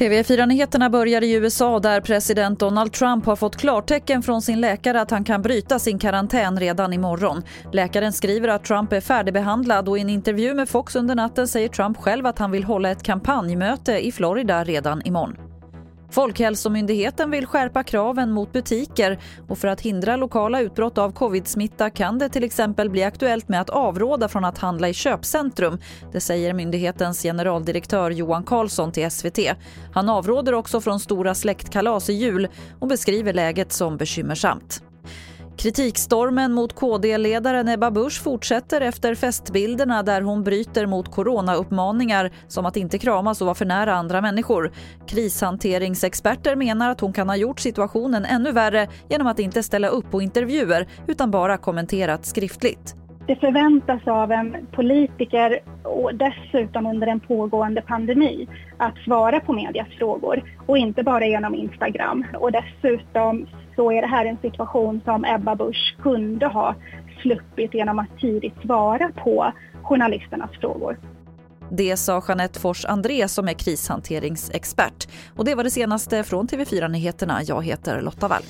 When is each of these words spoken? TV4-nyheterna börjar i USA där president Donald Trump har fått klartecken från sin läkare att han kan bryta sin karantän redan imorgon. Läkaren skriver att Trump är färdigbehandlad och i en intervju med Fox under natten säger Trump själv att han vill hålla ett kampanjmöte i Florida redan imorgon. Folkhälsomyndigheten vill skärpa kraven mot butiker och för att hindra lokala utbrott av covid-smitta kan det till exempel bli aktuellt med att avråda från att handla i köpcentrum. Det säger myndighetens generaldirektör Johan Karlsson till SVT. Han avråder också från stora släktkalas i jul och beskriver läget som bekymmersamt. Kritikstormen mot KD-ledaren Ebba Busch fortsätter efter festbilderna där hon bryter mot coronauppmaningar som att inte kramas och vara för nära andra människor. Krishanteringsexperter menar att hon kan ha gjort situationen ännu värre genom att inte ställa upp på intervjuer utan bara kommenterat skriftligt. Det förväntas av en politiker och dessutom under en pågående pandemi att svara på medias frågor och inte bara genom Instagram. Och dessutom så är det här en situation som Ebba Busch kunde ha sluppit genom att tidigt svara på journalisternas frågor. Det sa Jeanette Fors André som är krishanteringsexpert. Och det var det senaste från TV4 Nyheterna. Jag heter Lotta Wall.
TV4-nyheterna 0.00 0.90
börjar 0.90 1.22
i 1.22 1.32
USA 1.32 1.80
där 1.80 2.00
president 2.00 2.58
Donald 2.58 2.92
Trump 2.92 3.26
har 3.26 3.36
fått 3.36 3.56
klartecken 3.56 4.22
från 4.22 4.42
sin 4.42 4.60
läkare 4.60 5.00
att 5.00 5.10
han 5.10 5.24
kan 5.24 5.42
bryta 5.42 5.78
sin 5.78 5.98
karantän 5.98 6.60
redan 6.60 6.92
imorgon. 6.92 7.42
Läkaren 7.72 8.12
skriver 8.12 8.48
att 8.48 8.64
Trump 8.64 8.92
är 8.92 9.00
färdigbehandlad 9.00 9.88
och 9.88 9.98
i 9.98 10.00
en 10.00 10.10
intervju 10.10 10.54
med 10.54 10.68
Fox 10.68 10.96
under 10.96 11.14
natten 11.14 11.48
säger 11.48 11.68
Trump 11.68 11.96
själv 11.96 12.26
att 12.26 12.38
han 12.38 12.50
vill 12.50 12.64
hålla 12.64 12.90
ett 12.90 13.02
kampanjmöte 13.02 14.06
i 14.06 14.12
Florida 14.12 14.64
redan 14.64 15.02
imorgon. 15.04 15.49
Folkhälsomyndigheten 16.10 17.30
vill 17.30 17.46
skärpa 17.46 17.82
kraven 17.82 18.30
mot 18.32 18.52
butiker 18.52 19.18
och 19.48 19.58
för 19.58 19.68
att 19.68 19.80
hindra 19.80 20.16
lokala 20.16 20.60
utbrott 20.60 20.98
av 20.98 21.12
covid-smitta 21.12 21.90
kan 21.90 22.18
det 22.18 22.28
till 22.28 22.44
exempel 22.44 22.90
bli 22.90 23.02
aktuellt 23.02 23.48
med 23.48 23.60
att 23.60 23.70
avråda 23.70 24.28
från 24.28 24.44
att 24.44 24.58
handla 24.58 24.88
i 24.88 24.94
köpcentrum. 24.94 25.78
Det 26.12 26.20
säger 26.20 26.52
myndighetens 26.52 27.22
generaldirektör 27.22 28.10
Johan 28.10 28.44
Karlsson 28.44 28.92
till 28.92 29.10
SVT. 29.10 29.38
Han 29.92 30.08
avråder 30.08 30.52
också 30.52 30.80
från 30.80 31.00
stora 31.00 31.34
släktkalas 31.34 32.10
i 32.10 32.12
jul 32.12 32.48
och 32.78 32.88
beskriver 32.88 33.32
läget 33.32 33.72
som 33.72 33.96
bekymmersamt. 33.96 34.82
Kritikstormen 35.60 36.52
mot 36.52 36.74
KD-ledaren 36.74 37.68
Ebba 37.68 37.90
Busch 37.90 38.22
fortsätter 38.22 38.80
efter 38.80 39.14
festbilderna 39.14 40.02
där 40.02 40.20
hon 40.20 40.44
bryter 40.44 40.86
mot 40.86 41.10
coronauppmaningar 41.10 42.30
som 42.48 42.66
att 42.66 42.76
inte 42.76 42.98
kramas 42.98 43.40
och 43.40 43.46
vara 43.46 43.54
för 43.54 43.64
nära 43.64 43.94
andra 43.94 44.20
människor. 44.20 44.72
Krishanteringsexperter 45.06 46.56
menar 46.56 46.90
att 46.90 47.00
hon 47.00 47.12
kan 47.12 47.28
ha 47.28 47.36
gjort 47.36 47.60
situationen 47.60 48.24
ännu 48.24 48.52
värre 48.52 48.88
genom 49.08 49.26
att 49.26 49.38
inte 49.38 49.62
ställa 49.62 49.88
upp 49.88 50.10
på 50.10 50.22
intervjuer 50.22 50.88
utan 51.06 51.30
bara 51.30 51.56
kommenterat 51.56 52.26
skriftligt. 52.26 52.99
Det 53.30 53.36
förväntas 53.36 54.00
av 54.06 54.32
en 54.32 54.66
politiker 54.72 55.60
och 55.82 56.14
dessutom 56.14 56.86
under 56.86 57.06
en 57.06 57.20
pågående 57.20 57.82
pandemi 57.82 58.48
att 58.76 58.98
svara 59.04 59.40
på 59.40 59.52
medias 59.52 59.88
frågor 59.98 60.42
och 60.66 60.78
inte 60.78 61.02
bara 61.02 61.26
genom 61.26 61.54
Instagram. 61.54 62.24
Och 62.38 62.52
dessutom 62.52 63.46
så 63.76 63.92
är 63.92 64.02
det 64.02 64.08
här 64.08 64.26
en 64.26 64.38
situation 64.42 65.00
som 65.04 65.24
Ebba 65.24 65.54
Busch 65.56 65.96
kunde 66.02 66.46
ha 66.46 66.74
sluppit 67.22 67.74
genom 67.74 67.98
att 67.98 68.18
tidigt 68.20 68.62
svara 68.62 69.10
på 69.24 69.52
journalisternas 69.82 70.50
frågor. 70.60 70.98
Det 71.70 71.96
sa 71.96 72.22
Jeanette 72.28 72.60
Fors 72.60 72.84
André 72.84 73.28
som 73.28 73.48
är 73.48 73.52
krishanteringsexpert. 73.52 75.08
Och 75.36 75.44
det 75.44 75.54
var 75.54 75.64
det 75.64 75.70
senaste 75.70 76.24
från 76.24 76.46
TV4 76.48 76.88
Nyheterna. 76.88 77.40
Jag 77.42 77.64
heter 77.64 78.00
Lotta 78.00 78.28
Wall. 78.28 78.42